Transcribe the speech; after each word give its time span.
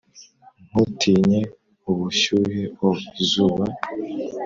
ntutinye 0.67 1.39
ubushyuhe 1.89 2.61
o 2.87 2.89
'izuba; 2.97 3.65